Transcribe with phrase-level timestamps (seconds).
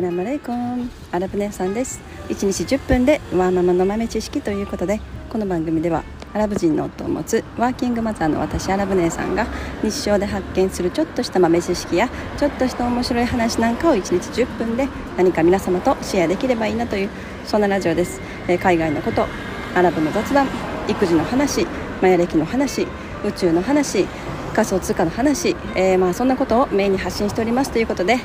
[0.00, 2.00] サラムレイコンアラブ姉さんです。
[2.30, 9.46] 1日10分でワーママの豆知識ということでこの番組ではアラブ人の夫を持つワーキングマザーの私アラブ姉さんが
[9.82, 12.08] 日常で発見するちょっとした豆知識や
[12.38, 14.88] ちょっとした面白い話なんかを1日10分で
[15.18, 17.10] 何か皆様とシェアできればいいなという
[17.44, 19.26] そんなラジオです、えー、海外のこと
[19.74, 20.46] アラブの雑談
[20.88, 21.66] 育児の話
[22.00, 22.86] マヤ歴の話
[23.22, 24.06] 宇宙の話
[24.54, 28.16] 仮想通貨の話、えー、まあそんなことをメインに発信しておりますということで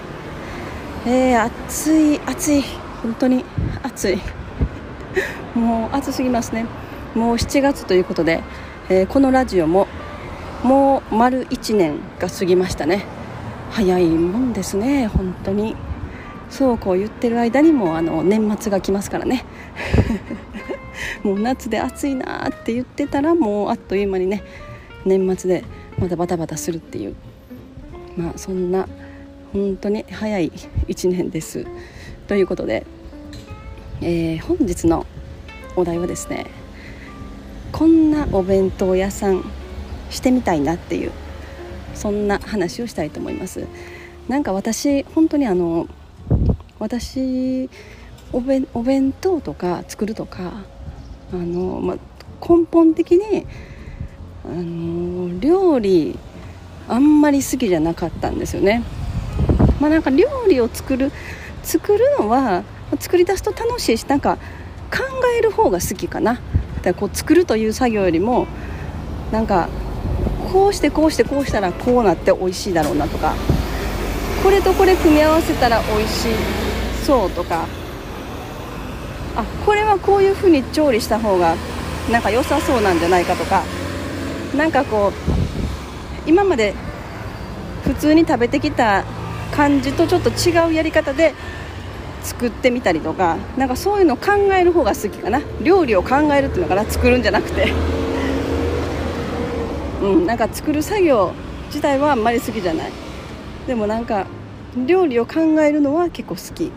[1.07, 2.63] えー、暑い暑い。
[3.03, 3.45] 本当に
[3.83, 4.17] 暑い。
[5.53, 6.65] もう暑すぎますね。
[7.13, 8.41] もう7月ということで、
[8.89, 9.87] えー、このラジオも
[10.63, 13.05] もう丸1年が過ぎましたね。
[13.69, 15.05] 早いもんですね。
[15.05, 15.75] 本当に。
[16.49, 19.45] そうこう言ってる間にもあの年末が来ますからね。
[21.21, 24.41] もう夏で暑いなって言ってたらもうあっという間にね
[25.05, 25.63] 年末で
[25.99, 27.15] またバタバタするっていう。
[28.17, 28.87] まあそんな
[29.55, 30.51] 本当に早い
[30.89, 31.65] 1年です。
[32.27, 32.85] ということで、
[34.01, 35.05] えー、本日の
[35.77, 36.47] お題はですね
[37.71, 39.49] こんなお弁当屋さん
[40.09, 41.11] してみたいなっていう
[41.93, 43.65] そんな話をしたいと思います。
[44.27, 45.87] なんか私本当にあの
[46.77, 47.69] 私
[48.33, 50.65] お弁お弁当とか作るとか
[51.31, 51.93] あの、ま
[52.41, 53.47] 根本的に
[54.43, 56.19] あの料理
[56.89, 58.83] あんまり好きじゃなかったんですよね。
[59.79, 61.11] まあ、なんか料理を作る
[61.63, 62.63] 作るのは
[62.99, 64.37] 作り出すと楽しいしなんか
[64.91, 65.03] 考
[65.37, 66.39] える方が好きかな。
[66.85, 68.47] だこう作るという作業よりも
[69.31, 69.67] なんか
[70.51, 73.33] こうしてこうしてこうしたらこうなって美味しいだろうなとか
[74.43, 76.27] これとこれ組み合わせたら美味し
[77.03, 77.65] そうとか
[79.35, 81.55] あこれはこういう風に調理した方が
[82.11, 83.63] なんか良さそうなんじゃないかとか
[84.55, 86.73] なんかこう今まで
[87.83, 89.03] 普通に食べてきた
[89.55, 91.33] 感じとちょっと違うやり方で
[92.23, 95.41] 作ってみたりとかなんかそういうのを考える方が好きかな。
[95.61, 97.71] 料理を考えるっていうのかな作るんじゃなくて。
[100.01, 101.31] うんなんか作る作業
[101.67, 102.91] 自体はあんまり好きじゃない。
[103.67, 104.27] でもなんか
[104.85, 106.71] 料理を考えるのは結構好き。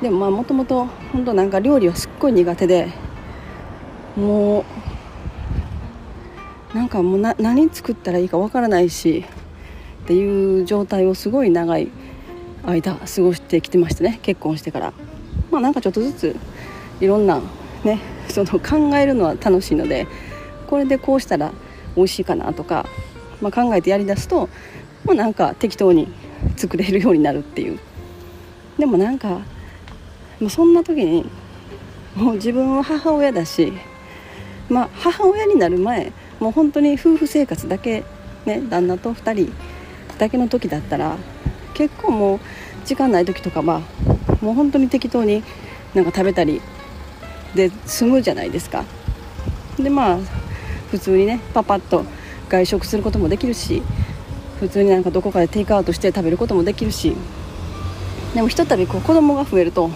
[0.00, 2.88] でもまあもともと本当なんか料理はすっごい苦手で
[4.16, 4.64] も
[6.74, 9.24] うなんかもうな何作ったらいいかわからないし
[10.10, 11.86] っていう状態をすごい長い
[12.64, 14.92] 間過ごしてきてましてね結婚してから。
[15.52, 16.36] まあなんかちょっとずつ
[17.00, 17.40] いろんな
[17.84, 20.08] ねその考えるのは楽しいので
[20.66, 21.52] これでこうしたら
[21.94, 22.86] 美味しいかなとか、
[23.40, 24.48] まあ、考えてやりだすと、
[25.04, 26.12] まあ、なんか適当に
[26.56, 27.78] 作れるようになるっていう。
[28.80, 29.42] でもなんか、
[30.40, 31.24] ま、そんな時に
[32.16, 33.72] もう自分は母親だし、
[34.68, 38.02] まあ、母親になる前もう本当に夫婦生活だけ
[38.44, 39.52] ね旦那と2人
[40.20, 41.16] だけの時だったら
[41.72, 42.40] 結構もう
[42.84, 43.80] 時間ない時とかは
[44.42, 45.42] もう本当に適当に
[45.94, 46.60] なんか食べたり
[47.54, 48.84] で済むじゃないですか。
[49.78, 50.18] でまあ
[50.90, 52.04] 普通にねパパッと
[52.50, 53.82] 外食することもできるし
[54.58, 57.16] 普通になんかどこかでテイクアウトして食べることもできるし
[58.34, 59.90] でもひとたびこう子供が増えると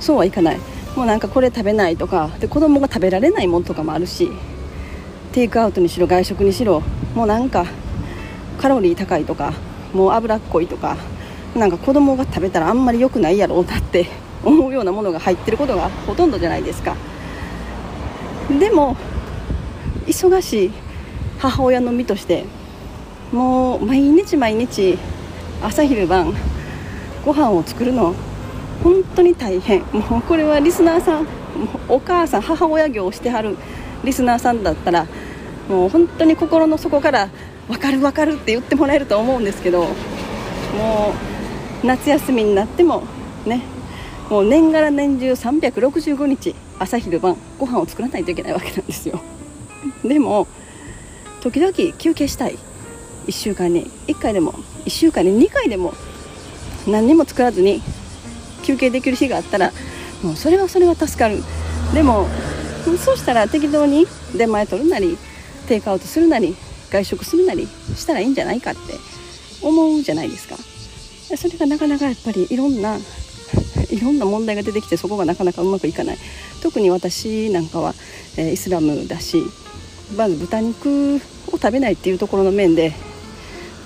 [0.00, 0.58] そうはいかない。
[0.96, 4.28] もうなんかこれ食べないとかで子供が食べられないものとかもあるし
[5.32, 6.82] テイクアウトにしろ外食にしろ
[7.14, 7.66] もうなんか
[8.58, 9.52] カロリー高いとか
[9.94, 10.96] もう脂っこいとか
[11.56, 14.06] なんか子供が食べたらあんまり良くないやろうなって
[14.44, 16.94] 思うようなものが入ってることがほとんどじゃないですか。
[18.58, 18.96] でも
[20.06, 20.70] 忙しい
[21.38, 22.44] 母親の身として
[23.32, 24.96] もう毎日毎日
[25.62, 26.32] 朝昼晩
[27.26, 28.14] ご飯を作るの
[28.82, 29.80] 本当に大変。
[29.92, 31.26] もうこれはリスナーさん
[31.88, 33.56] お母さん母親業をしてはる
[34.04, 35.06] リスナーさんだったら
[35.68, 37.28] もう本当に心の底から
[37.68, 41.12] 分かる分かるって言ってもらえると思うんですけども
[41.84, 43.02] う夏休みになっても
[43.46, 43.62] ね
[44.30, 49.20] もう年がら年中365日朝昼晩ご飯を作らないといけないわけなんですよ。
[50.04, 50.46] でも
[51.40, 52.58] 時々休憩したい。
[53.26, 54.52] 1週間に1回でも
[54.84, 55.92] 1週間に2回でも
[56.86, 57.82] 何にも作らずに
[58.62, 59.72] 休憩できる日があったら
[60.22, 61.42] もうそれはそれは助かる。
[61.92, 62.26] でも
[62.98, 65.18] そうしたら適当に出前取るなり
[65.66, 66.56] テイクアウトするなり
[66.90, 68.80] 外食するなりしたらいいんじゃないかって
[69.62, 70.56] 思うじゃないですか。
[71.36, 72.96] それがなかなかやっぱりいろんな
[73.90, 76.18] いろんな問題が出てきてそこがなかなかうまくいかない。
[76.62, 77.94] 特に私なんかは、
[78.36, 79.42] えー、イスラムだし
[80.16, 81.20] まず豚肉を
[81.52, 82.92] 食べないっていうところの面で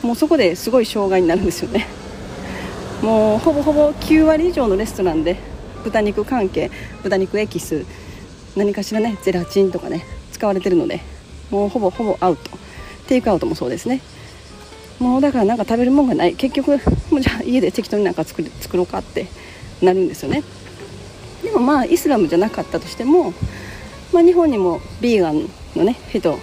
[0.02, 1.86] もうそこですごい障害になるんですよね。
[3.02, 5.36] もうほぼほぼ9割以上のレストランで
[5.84, 6.70] 豚肉関係
[7.02, 7.84] 豚肉エキス
[8.54, 11.00] 何かしらねゼラチンとかね使われてるので
[11.50, 12.61] もうほぼほぼアウト。
[13.08, 14.00] テイクアウトもそうですね。
[14.98, 16.34] もうだからなんか食べるもんがない。
[16.34, 16.72] 結局
[17.10, 19.26] もうじゃあ家で適当になんか作る作ろうかって
[19.80, 20.42] なるんですよね。
[21.42, 23.34] でもまあイスラムじゃなかったとしても、
[24.12, 26.38] まあ、日本にもビーガンのね人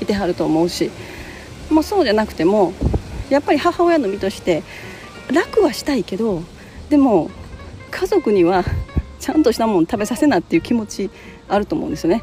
[0.00, 0.90] いてはると思うし、
[1.70, 2.72] まあ、そうじゃなくても
[3.30, 4.62] やっぱり母親の身として
[5.32, 6.42] 楽はしたいけど
[6.90, 7.30] でも
[7.90, 8.64] 家族には
[9.20, 11.10] ちゃんとしたもの食べさせなっていう気持ち
[11.48, 12.22] あると思うんですよね。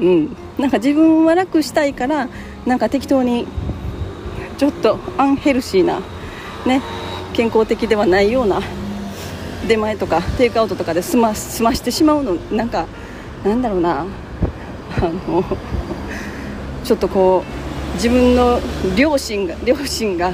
[0.00, 2.28] うん、なんか自分は楽したいから
[2.66, 3.46] なんか適当に
[4.56, 6.00] ちょっとアンヘルシーな、
[6.66, 6.80] ね、
[7.32, 8.60] 健康的ではないような
[9.68, 12.86] 出前とかテイクアウトとかで済ま済ましてしまうのなんか
[13.44, 14.06] なんだろうな。
[14.96, 15.42] あの
[16.84, 18.60] ちょっとこう自分の
[18.96, 20.28] 両親が両親が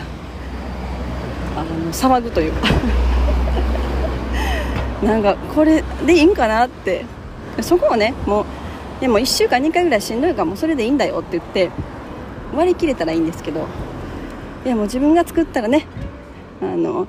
[1.56, 2.68] あの騒ぐというか。
[5.02, 7.06] なんかこれでいいんかなって。
[7.62, 8.44] そこをねもう
[9.00, 11.70] でも1週間2回ぐらいしんどいからもうそれでいいんだよって言って
[12.54, 13.66] 割り切れたらいいんですけど
[14.64, 15.86] いやもう自分が作ったらね
[16.60, 17.06] あの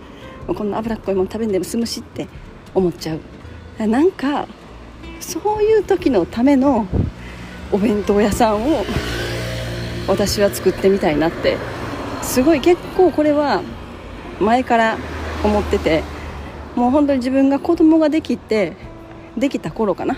[0.47, 2.27] こんな脂っこいもの食べんでも済むしって
[2.73, 3.87] 思っちゃう。
[3.87, 4.47] なんか
[5.19, 6.87] そういう時のための
[7.71, 8.85] お弁当屋さんを
[10.07, 11.57] 私は作ってみたいなって。
[12.21, 13.63] すごい結構これは
[14.39, 14.95] 前から
[15.43, 16.03] 思ってて
[16.75, 18.73] もう本当に自分が子供ができて
[19.35, 20.17] できた頃かな。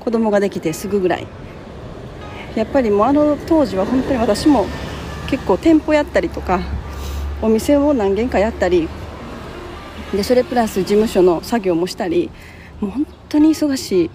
[0.00, 1.26] 子供ができてすぐぐらい。
[2.56, 4.66] やっぱりもうあの当時は本当に私も
[5.28, 6.60] 結構店舗やったりとか
[7.42, 8.88] お店を何軒かやったり
[10.12, 12.30] でそれプラス事務所の作業もしたり
[12.80, 14.10] もう本当に忙しい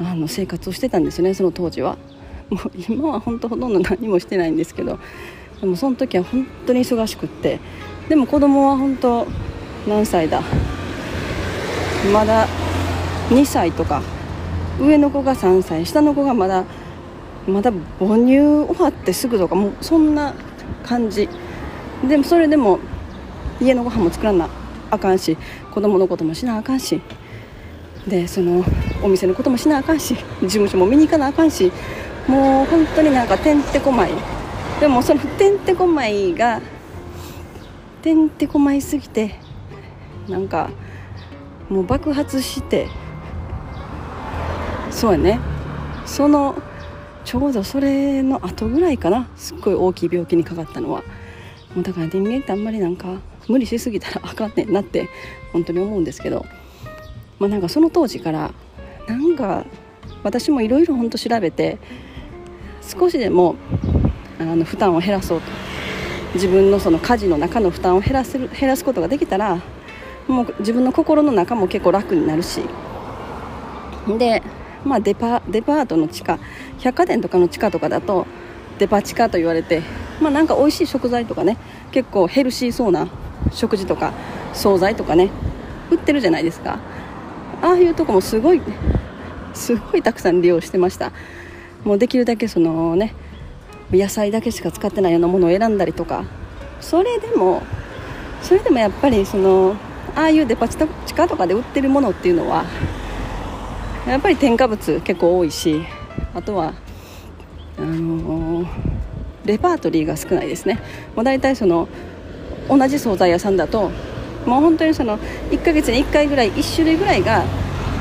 [0.00, 1.96] あの生活をしてたんですよねその当時は。
[2.50, 4.98] もう今は本当ほとんど何もしてないんですけど
[5.60, 7.60] でもその時は本当に忙しくって
[8.10, 9.26] でも子供は本当
[9.88, 10.42] 何歳だ
[12.12, 12.46] まだ
[13.30, 14.02] 2歳とか
[14.78, 16.64] 上の子が3歳下の子がまだ
[17.46, 20.34] まだ母乳終わってすぐとかもうそんな
[20.84, 21.28] 感じ。
[22.08, 22.78] でもそれでも
[23.60, 24.48] 家のご飯も作らな
[24.90, 25.36] あかんし
[25.72, 27.00] 子供のこともしなあかんし。
[28.06, 28.64] でその
[29.02, 31.72] お店のこともしなあかんし事務所も見に行かなあかんし。
[32.28, 34.10] もう本当になんかてんてこまい。
[34.80, 36.60] でもそのてんてこまいが
[38.00, 39.40] てんてこまいすぎて
[40.28, 40.70] なんか
[41.68, 42.88] もう爆発して。
[44.90, 45.40] そうやね。
[46.06, 46.54] その
[47.24, 49.28] ちょうどそれの後ぐらいかな。
[49.36, 51.02] すっごい大きい病気にかかったのは。
[51.74, 55.08] もうだから人間ってあんまりなんか無理しすぎたらあかんねんなって
[55.52, 56.44] 本当に思うんですけど。
[57.38, 58.52] まあなんかその当時から
[59.08, 59.64] なんか
[60.22, 61.78] 私もいろいろ本当調べて
[62.80, 63.56] 少しでも
[64.38, 65.46] あの負担を減らそうと。
[66.34, 69.60] 自分のその家事の中の負担を減らせる減らすことができたら
[70.28, 72.62] もう自分の心の中も結構楽になるし。
[74.18, 74.42] で
[74.84, 76.38] まあ、デパデパートの地下
[76.80, 78.26] 百貨店とかの地下とかだと
[78.78, 79.82] デパ地下と言われて、
[80.20, 81.56] まあ、なんか美味しい食材とかね
[81.92, 83.08] 結構ヘルシーそうな
[83.52, 84.12] 食事とか
[84.54, 85.30] 惣菜とかね
[85.90, 86.78] 売ってるじゃないですか。
[87.60, 88.62] ああいうとこもすごい
[89.54, 91.12] すごいたくさん利用してました。
[91.84, 93.14] もうできるだけそのね
[93.92, 96.24] 野菜だけしか使ってないようなものを選んだりとか。
[96.80, 97.62] それでも
[98.42, 99.76] それでもやっぱりその
[100.16, 102.64] ああいうデパ地下とかで売ってるものっていうのは
[104.06, 105.82] やっぱり添加物結構多いし
[106.34, 106.74] あとは
[107.78, 108.66] あのー、
[109.44, 110.80] レパートリーが少ないですね。
[111.16, 111.88] もう大体その
[112.68, 113.90] 同じ惣菜屋さんだと
[114.46, 115.18] もう本当にその
[115.50, 117.44] 1ヶ月に1回ぐらい1種類ぐらいが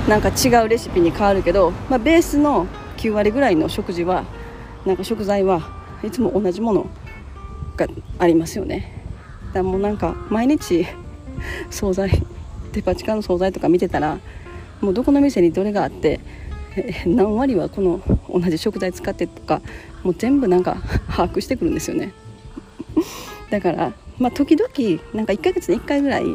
[0.08, 2.68] なんか違うレシピに変わるけど、まあ、ベースの
[2.98, 4.26] 9割ぐらいの食事は
[4.86, 5.70] なんか食材は
[6.04, 6.88] いつも同じもの
[7.78, 9.04] がありますよね。
[9.48, 10.88] だからもうなんか毎日
[11.70, 12.24] 惣菜
[12.72, 14.20] デパ地下の惣菜とか見てたら
[14.82, 16.20] もうどこの店にどれがあって
[17.06, 19.62] 何割はこの同じ食材使ってとか
[20.04, 20.78] もう全部なんか
[21.10, 22.14] 把握してくるんですよね。
[23.50, 24.70] だからまあ時々
[25.14, 26.26] なんか1ヶ月に1回ぐらい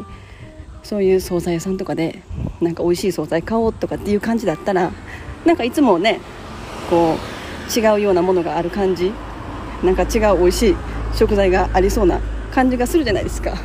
[0.83, 2.21] そういう惣菜屋さんとかで
[2.61, 4.91] なんか美味しい惣菜買おうとかっていう感じだったら
[5.45, 6.19] なんかいつもね
[6.89, 9.11] こう違うようなものがある感じ
[9.83, 10.75] なんか違う美味しい
[11.13, 12.19] 食材がありそうな
[12.51, 13.55] 感じがするじゃないですか。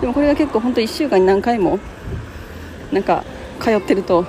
[0.00, 1.78] でもこれが結構ほんと1週間に何回も
[2.92, 3.24] なんか
[3.60, 4.26] 通ってると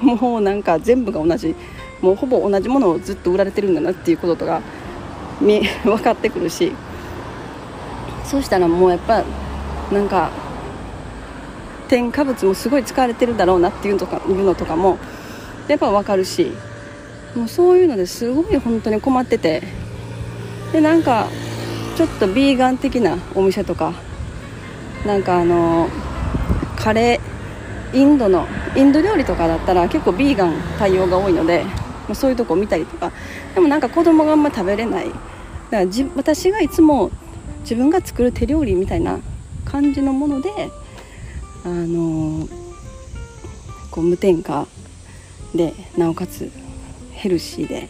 [0.00, 1.54] もうなんか全部が同じ
[2.00, 4.62] もうほぼ同じものをずっと売られてるんだなっていうこととか
[5.40, 6.72] 見分かってくるし
[8.24, 9.24] そうしたらもうやっぱ
[9.92, 10.30] なんか
[11.88, 14.98] 添加物もすごい使われてるだろうなっていうのとかいうのとかも
[15.68, 16.52] やっぱ分かるし
[17.34, 19.62] もうそういうのですごい本当に困ってて
[20.72, 21.28] でなんか
[21.96, 23.92] ちょっとビーガン的なお店とか
[25.04, 25.88] なんかあの
[26.76, 27.29] カレー
[27.92, 31.64] インドのインド料理とかだったら結構ビーガン対応が多いので、
[32.14, 33.12] そういうとこ見たりとか。
[33.54, 35.06] でもなんか子供があんま食べれない。
[35.06, 35.16] だか
[35.70, 37.10] らじ私がいつも
[37.60, 39.20] 自分が作る手料理みたいな
[39.64, 40.50] 感じのもので
[41.64, 42.48] あの
[43.90, 44.66] こう無添加
[45.54, 46.50] でなおかつ
[47.12, 47.88] ヘルシーで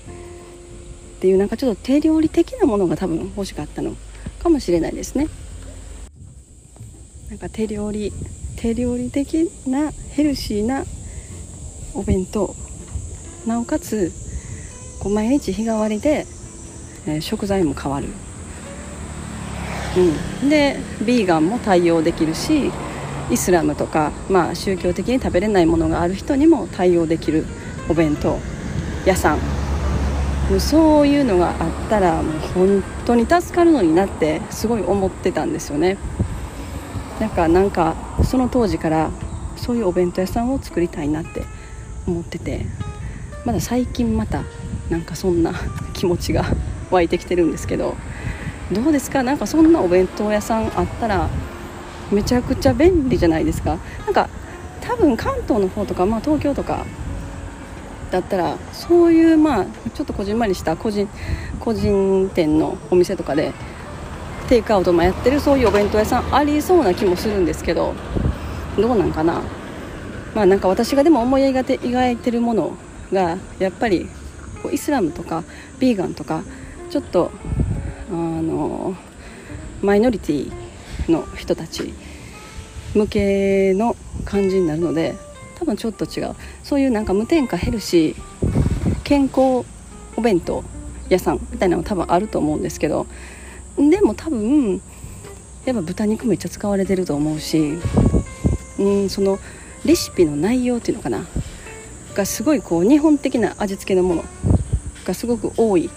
[1.17, 3.95] っていうなんかちょっと手料理的なものが多分欲しかったの
[4.43, 5.29] かもしれないですね。
[7.29, 8.13] なんか手料理
[8.61, 10.85] 手料理的なヘルシーな
[11.95, 12.55] お弁当。
[13.47, 14.13] なおかつ
[14.99, 16.27] こう毎日日替わりで、
[17.07, 18.09] えー、食材も変わる、
[20.43, 20.77] うん、で
[21.07, 22.71] ビーガンも対応できるし
[23.31, 27.47] イスラムとか、まあ、宗教的に食べれないものがある人にも対応できる
[27.89, 28.39] お弁当。
[29.07, 29.39] 屋さん。
[30.51, 35.97] もうそういうのがあったらもう本当に助かるのになってすごい思ってたんですよね。
[37.21, 39.11] なんかなんかその当時から
[39.57, 41.45] そういうお弁当屋さんを作りたいなって
[42.09, 42.65] 思ってて
[43.45, 44.43] まだ最近また
[44.89, 45.53] なんかそんな
[45.93, 46.45] 気持ちが
[46.91, 47.95] 湧いてきてるんですけど
[48.73, 49.23] どうですか？
[49.23, 51.29] なんかそんなお弁当屋さんあったら
[52.11, 53.79] めちゃくちゃ便利じゃないですか？
[54.07, 54.29] なんか
[54.81, 56.87] 多分関東の方とか、まあ、東京とか
[58.11, 61.09] だったらそういうまあちょっとこじんまりした個人
[61.61, 63.53] 個人店のお店とかで
[64.51, 67.95] テイクアウトもやってるそういうお弁当屋さんありそうな気もするんですけど
[68.77, 69.43] どうなんかな？
[70.35, 72.77] まあなんか私がでも思い描いてるもの
[73.13, 74.09] がやっぱり
[74.73, 75.45] イスラムとか
[75.79, 76.43] ビーガンとか
[76.91, 77.31] ちょっと
[78.11, 78.97] あの
[79.83, 80.53] マイノリティ
[81.09, 81.95] の人たち
[82.97, 85.15] 向けの感じになるので
[85.61, 86.35] 多分ちょっと違う。
[86.65, 89.65] そういうなんか無添加ヘルシー健康
[90.17, 90.65] お弁当
[91.09, 93.07] 屋さんみたいなの多分あると思うんですけど
[93.77, 94.81] でも多分
[95.65, 97.79] やっぱ豚肉めっちゃ使われてると思うし
[98.79, 99.39] うんその
[99.85, 101.27] レシピの内容っていうのかな
[102.15, 104.25] がすごいこう日本的な味付けのもの
[105.05, 105.91] がすごく多い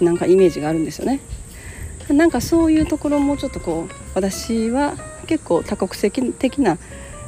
[0.00, 1.20] なんかイメージがあるんですよね。
[2.08, 4.94] なんかそういうところもちょっとこう私は
[5.26, 6.78] 結構多国籍的な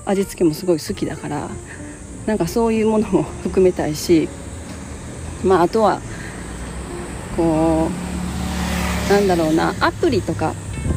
[0.05, 1.49] 味付けもすごい好きだから
[2.27, 4.29] なんかそういうものも含めたいし
[5.45, 6.01] まああとは
[7.37, 8.12] こう
[9.13, 10.55] なんだろうなアプリとか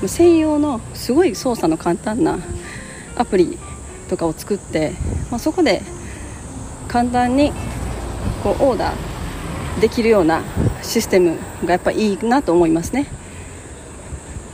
[0.07, 2.39] 専用のすごい操作の簡単な
[3.17, 3.57] アプリ
[4.07, 4.93] とかを作って、
[5.29, 5.81] まあ、そこで
[6.87, 7.51] 簡単に
[8.41, 10.43] こうオーダーできるような
[10.81, 13.07] システムがやっぱいいなと思いますね。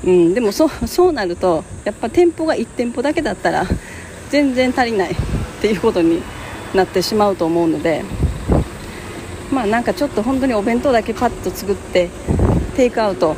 [0.04, 3.68] うん、でもそうそうなるとやっぱ店舗が1店舗だけだったら
[4.32, 5.16] 全然足りないっ
[5.62, 6.24] ていうことに
[6.74, 8.04] なってしまうと思うので
[9.52, 12.10] まあなんかちょっと本当にお弁当だけパッと作って
[12.76, 13.36] テイクアウト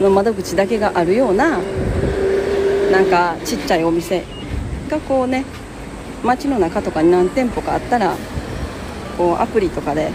[0.00, 1.60] の窓口だけがあるような
[2.90, 4.24] なんかちっちゃいお店
[4.88, 5.44] がこうね
[6.22, 8.16] 街の中とかに何店舗かあったら
[9.16, 10.10] こうアプリとかで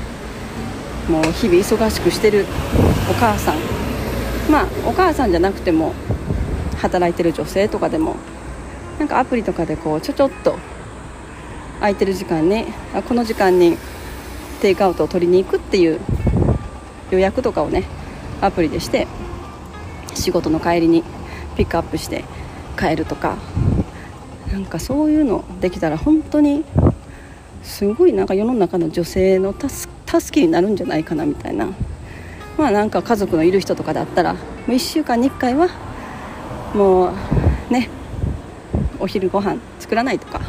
[1.09, 2.45] もう日々忙しくしてる
[3.09, 3.79] お母さん。
[4.49, 5.93] まあお母さんじゃなくても
[6.77, 8.15] 働いてる女性とかでも
[8.97, 10.57] なんかアプリとかでこうちょちょっと
[11.79, 13.77] 空いてる時間にあこの時間に
[14.61, 15.99] テイクアウトを取りに行くっていう
[17.11, 17.83] 予約とかをね
[18.41, 19.07] アプリでして
[20.19, 21.03] 仕事の帰りに
[21.55, 22.23] ピックアップして
[22.77, 23.37] 帰るとか。
[24.51, 26.65] なんかそういうのできたら本当に
[27.61, 29.87] すごいなんか世の中の女性の助
[30.31, 31.67] けになるんじゃないかなみたいな。
[32.57, 35.69] まあなんか家族のいる人とかだったらもう1週間に1回は
[36.73, 37.13] も
[37.69, 37.89] うね
[38.99, 40.41] お昼ご飯作らないとか。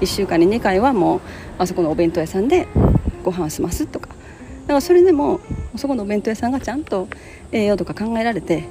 [0.00, 1.20] 1週間に2回はもう
[1.58, 2.66] あそこのお弁当屋さんで
[3.22, 4.08] ご飯を済ますとか。
[4.08, 5.40] だからそれでも
[5.76, 7.06] そこのお弁当屋さんがちゃんと
[7.52, 8.64] 栄養とか考えられて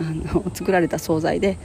[0.00, 0.02] あ
[0.34, 1.56] の作られた惣菜で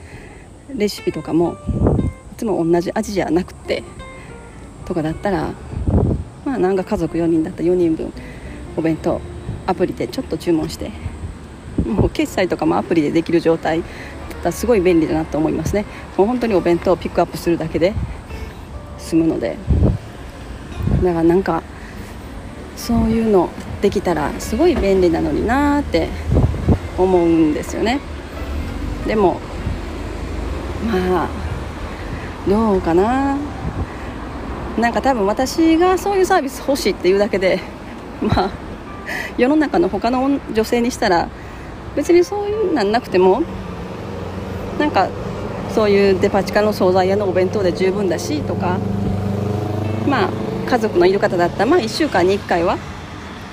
[0.74, 3.82] レシピとかもいつも同じ味じゃなくて
[4.84, 5.52] とかだったら
[6.44, 8.12] まあなんか家族4人だったら4人分
[8.76, 9.20] お弁当
[9.66, 10.90] アプリでちょっと注文して
[11.84, 13.88] もう決済とかもアプリでできる状態だっ
[14.38, 15.84] たらすごい便利だなと思いますね。
[16.16, 17.94] もう本当にお弁当をピックアップするだけで
[18.98, 19.56] 済むので。
[21.02, 21.62] だからなんか
[22.76, 23.50] そういうの
[23.82, 26.08] できたらすごい便利なのになーって
[26.98, 28.00] 思うんですよね。
[29.06, 29.40] でも
[30.86, 31.28] まあ
[32.48, 33.36] どうかな。
[34.78, 37.60] なんか多分私がそういうサービス欲しいっていうだけで
[38.20, 38.50] まあ
[39.38, 41.28] 世の中の他の女性にしたら
[41.94, 43.42] 別にそういうなんなくても
[44.78, 45.08] なんか
[45.74, 48.76] そういうデパ地下の惣菜屋のお弁当で十分だしとか
[50.06, 50.28] まあ
[50.68, 52.76] 家族のいる方だったら、まあ、1週間に1回は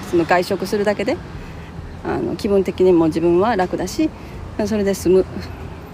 [0.09, 1.15] その外食するだけで
[2.05, 4.09] あの気分的にも自分は楽だし
[4.65, 5.25] それで済む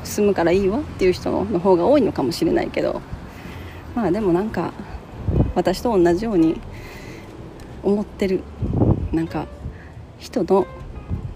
[0.03, 3.01] 済むからいいわっていう人の方が多いのかもしれないけど
[3.95, 4.73] まあでもなんか
[5.55, 6.59] 私と同じように
[7.83, 8.41] 思ってる
[9.11, 9.47] なんか
[10.17, 10.67] 人の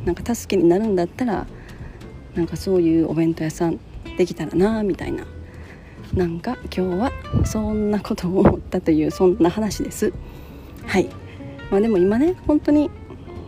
[0.05, 1.47] なんか助けになるんだったら
[2.35, 3.79] なんかそういうお弁当屋さん
[4.17, 5.25] できたらなみたいな。
[6.13, 7.11] なんか今日は
[7.43, 10.13] そんなことを思ったというそんな話です。
[10.85, 11.09] はい。
[11.71, 12.91] まあでも今ね本当に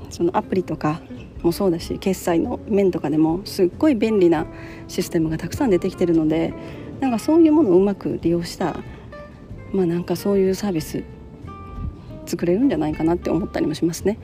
[0.10, 1.00] そのアプリとか
[1.46, 4.46] もそうだし決済の面とかでもすっごい便利な
[4.88, 6.54] システムがたくさん出てきてるので
[7.00, 8.78] なんかそういうものをうまく利用した
[9.72, 11.04] まあなんかそういうサービス
[12.26, 14.18] 作れるんじゃないかなって思ったりもしますね。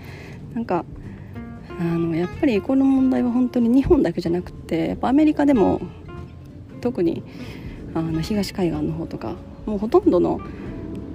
[0.54, 0.86] なんか
[1.80, 5.82] あのやっぱりこの問題は本当に日本だけじゃなくてやっぱアメリカでも
[6.80, 7.24] 特に
[7.94, 9.36] あの東海岸の方とか
[9.66, 10.40] もうほとんどの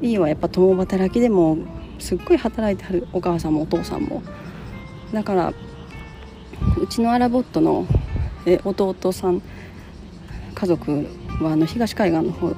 [0.02, 1.58] 家はやっぱ共働きでも
[1.98, 4.22] すっごい働いてはるお母さんもお父さんも
[5.12, 5.54] だから
[6.86, 7.84] うちのアラボットの
[8.46, 9.42] え弟さん
[10.54, 11.08] 家族
[11.40, 12.54] はあの東海岸の方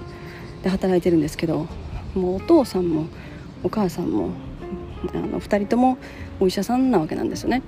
[0.63, 1.67] で働いてるんですけど
[2.15, 3.07] もうお父さんも
[3.63, 4.33] お母さんも
[5.15, 5.97] あの2人とも
[6.41, 7.63] お医者さんなわけなんですよね。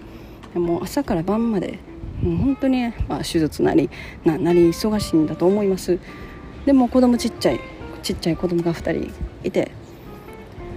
[0.52, 1.78] もう朝から晩まで
[2.20, 3.88] もう本当に、まあ、手術なり
[4.26, 5.98] ななり忙しいんだと思います。
[6.66, 7.60] でも子供ちっちゃい
[8.02, 9.14] ちっちゃい子供が2人
[9.44, 9.70] いて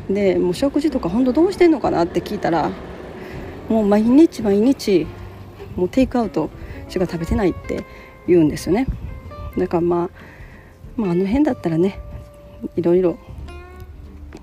[0.10, 2.72] でもう食事とか本当どうしてんのかなって聞いたら
[3.68, 5.06] もう毎日毎日
[5.76, 6.50] もうテイクアウト
[6.90, 7.86] しか食べてないって
[8.28, 8.88] 言うんですよね。
[9.58, 10.10] だからまあ、
[10.96, 12.00] まあ、あの辺だったらね
[12.76, 13.18] いろいろ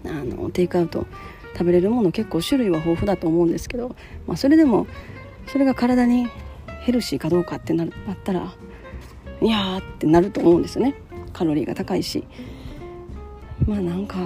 [0.05, 1.07] あのテイクアウト
[1.53, 3.97] 食べれるもの結構種類は豊富だと思うんですけど、
[4.27, 4.87] まあ、それでも
[5.47, 6.29] それが体に
[6.83, 7.89] ヘルシーかどうかってなっ
[8.25, 8.55] たら
[9.43, 10.95] いやーってなると思うんですよね。
[11.33, 12.25] カロリーが高いし。
[13.67, 14.17] まあなんか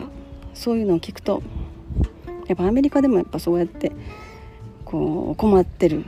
[0.54, 1.42] そういうのを聞くと
[2.46, 3.92] やっぱアメリカでもやっぱそうやって
[4.84, 6.04] こう困ってる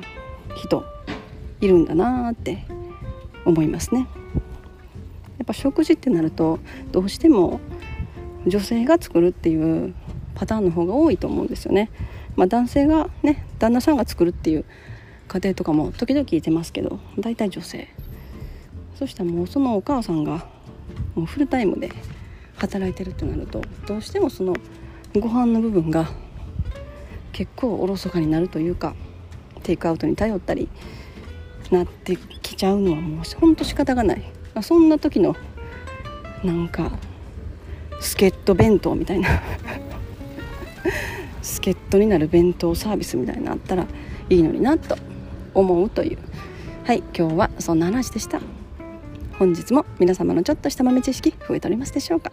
[0.56, 0.84] 人
[1.60, 2.64] いるんだなって
[3.44, 4.08] 思いますね。
[5.38, 6.58] やっぱ食事ってなると
[6.92, 7.60] どうしても
[8.46, 9.94] 女性が作るっていう
[10.34, 11.90] パターンの方が多いと思うんですよね、
[12.36, 14.64] まあ、男性がね旦那さんが作るっていう
[15.28, 17.88] 家庭とかも時々いてますけど大体女性。
[18.99, 20.47] そしたらもうそのお母さんが
[21.14, 21.90] もうフルタイムで
[22.56, 24.54] 働いてるとなるとどうしてもその
[25.14, 26.08] ご飯の部分が
[27.32, 28.95] 結構おろそかになるというか
[29.67, 30.69] テイクアウトに頼ったり
[31.73, 34.23] なってきちゃうのはもうほんと仕方がない。
[34.63, 35.35] そんな時の
[36.45, 36.93] なんか
[38.00, 39.43] 助っ人弁当みたいな。
[41.43, 43.87] 助っ人になる弁当サービスみたいなあったら
[44.31, 44.97] いいのになと
[45.52, 46.19] 思うという。
[46.85, 48.41] はい今日はそんな話でした。
[49.37, 52.31] 本日も皆様のちょっとした豆知識増えておりますでしょうか。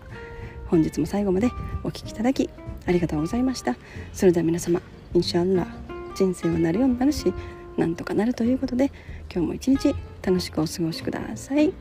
[0.67, 1.49] 本日も最後まで
[1.83, 2.49] お聴きいただき
[2.85, 3.75] ありがとうございました。
[4.13, 4.79] それでは皆様
[5.15, 5.82] インシャアラ
[6.15, 7.33] 人生はなるようになるし
[7.77, 8.91] なんとかなるということで
[9.33, 11.73] 今日も一日楽しくお過ごしください。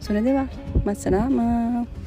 [0.00, 0.46] それでは
[0.84, 2.05] まっさらーまー